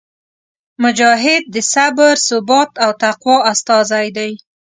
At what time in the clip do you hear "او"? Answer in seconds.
2.83-2.91